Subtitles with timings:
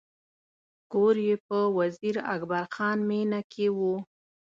[0.91, 3.79] کور یې په وزیر اکبر خان مېنه کې و.